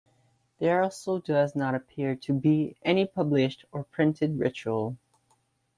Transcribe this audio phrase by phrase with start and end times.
[0.57, 4.97] There also does not appear to be any published or printed ritual.